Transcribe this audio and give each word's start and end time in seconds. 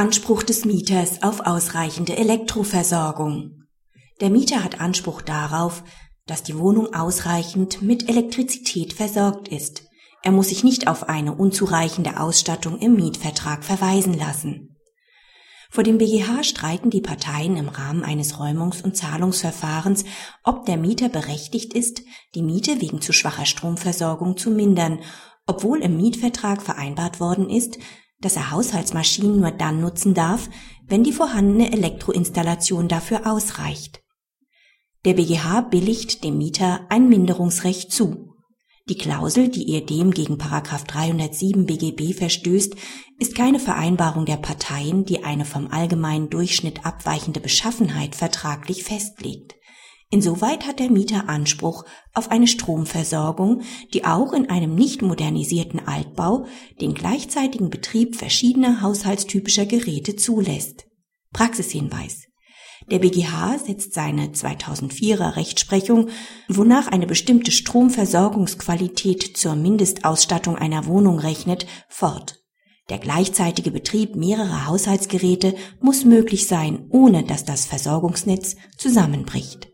Anspruch 0.00 0.42
des 0.42 0.64
Mieters 0.64 1.22
auf 1.22 1.40
ausreichende 1.40 2.16
Elektroversorgung. 2.16 3.64
Der 4.22 4.30
Mieter 4.30 4.64
hat 4.64 4.80
Anspruch 4.80 5.20
darauf, 5.20 5.84
dass 6.24 6.42
die 6.42 6.56
Wohnung 6.56 6.94
ausreichend 6.94 7.82
mit 7.82 8.08
Elektrizität 8.08 8.94
versorgt 8.94 9.48
ist. 9.48 9.82
Er 10.22 10.32
muss 10.32 10.48
sich 10.48 10.64
nicht 10.64 10.88
auf 10.88 11.10
eine 11.10 11.34
unzureichende 11.34 12.18
Ausstattung 12.18 12.78
im 12.78 12.94
Mietvertrag 12.94 13.62
verweisen 13.62 14.14
lassen. 14.14 14.74
Vor 15.68 15.84
dem 15.84 15.98
BGH 15.98 16.44
streiten 16.44 16.88
die 16.88 17.02
Parteien 17.02 17.58
im 17.58 17.68
Rahmen 17.68 18.02
eines 18.02 18.38
Räumungs- 18.38 18.82
und 18.82 18.96
Zahlungsverfahrens, 18.96 20.06
ob 20.44 20.64
der 20.64 20.78
Mieter 20.78 21.10
berechtigt 21.10 21.74
ist, 21.74 22.00
die 22.34 22.42
Miete 22.42 22.80
wegen 22.80 23.02
zu 23.02 23.12
schwacher 23.12 23.44
Stromversorgung 23.44 24.38
zu 24.38 24.50
mindern, 24.50 25.00
obwohl 25.46 25.82
im 25.82 25.98
Mietvertrag 25.98 26.62
vereinbart 26.62 27.20
worden 27.20 27.50
ist, 27.50 27.76
dass 28.20 28.36
er 28.36 28.50
Haushaltsmaschinen 28.50 29.40
nur 29.40 29.50
dann 29.50 29.80
nutzen 29.80 30.14
darf, 30.14 30.48
wenn 30.86 31.04
die 31.04 31.12
vorhandene 31.12 31.72
Elektroinstallation 31.72 32.88
dafür 32.88 33.30
ausreicht. 33.30 34.02
Der 35.04 35.14
BGH 35.14 35.62
billigt 35.62 36.24
dem 36.24 36.36
Mieter 36.36 36.86
ein 36.90 37.08
Minderungsrecht 37.08 37.90
zu. 37.90 38.34
Die 38.88 38.98
Klausel, 38.98 39.48
die 39.48 39.70
ehedem 39.70 40.10
gegen 40.10 40.36
307 40.36 41.64
BGB 41.64 42.12
verstößt, 42.12 42.74
ist 43.18 43.34
keine 43.34 43.60
Vereinbarung 43.60 44.26
der 44.26 44.36
Parteien, 44.36 45.04
die 45.04 45.22
eine 45.22 45.44
vom 45.44 45.68
allgemeinen 45.68 46.28
Durchschnitt 46.28 46.84
abweichende 46.84 47.40
Beschaffenheit 47.40 48.16
vertraglich 48.16 48.82
festlegt. 48.82 49.54
Insoweit 50.12 50.66
hat 50.66 50.80
der 50.80 50.90
Mieter 50.90 51.28
Anspruch 51.28 51.84
auf 52.14 52.32
eine 52.32 52.48
Stromversorgung, 52.48 53.62
die 53.94 54.04
auch 54.04 54.32
in 54.32 54.50
einem 54.50 54.74
nicht 54.74 55.02
modernisierten 55.02 55.86
Altbau 55.86 56.46
den 56.80 56.94
gleichzeitigen 56.94 57.70
Betrieb 57.70 58.16
verschiedener 58.16 58.82
haushaltstypischer 58.82 59.66
Geräte 59.66 60.16
zulässt. 60.16 60.86
Praxishinweis. 61.32 62.24
Der 62.90 62.98
BGH 62.98 63.58
setzt 63.58 63.94
seine 63.94 64.28
2004er 64.28 65.36
Rechtsprechung, 65.36 66.08
wonach 66.48 66.88
eine 66.88 67.06
bestimmte 67.06 67.52
Stromversorgungsqualität 67.52 69.36
zur 69.36 69.54
Mindestausstattung 69.54 70.56
einer 70.56 70.86
Wohnung 70.86 71.20
rechnet, 71.20 71.66
fort. 71.88 72.40
Der 72.88 72.98
gleichzeitige 72.98 73.70
Betrieb 73.70 74.16
mehrerer 74.16 74.66
Haushaltsgeräte 74.66 75.54
muss 75.80 76.04
möglich 76.04 76.48
sein, 76.48 76.86
ohne 76.88 77.22
dass 77.22 77.44
das 77.44 77.64
Versorgungsnetz 77.64 78.56
zusammenbricht. 78.76 79.69